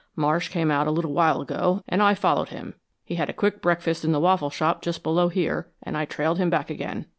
[0.15, 2.73] Marsh came out a little while ago and I followed him.
[3.05, 6.39] He had a quick breakfast in the waffle shop just below here, and I trailed
[6.39, 7.05] him back again."